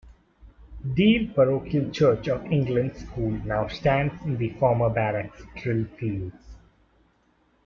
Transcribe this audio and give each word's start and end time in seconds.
Deal 0.95 1.27
Parochial 1.31 1.91
Church 1.91 2.27
of 2.27 2.43
England 2.51 2.97
School 2.97 3.29
now 3.45 3.67
stands 3.67 4.15
in 4.25 4.35
the 4.35 4.49
former 4.53 4.89
barracks' 4.89 5.43
Drill 5.57 5.85
Fields. 5.99 6.57